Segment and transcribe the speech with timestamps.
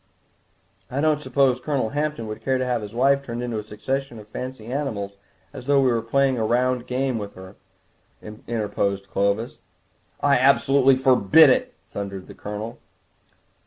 [0.89, 4.17] "I don't suppose Colonel Hampton would care to have his wife turned into a succession
[4.17, 5.11] of fancy animals
[5.53, 7.55] as though we were playing a round game with her,"
[8.19, 9.59] interposed Clovis.
[10.19, 12.79] "I absolutely forbid it," thundered the Colonel.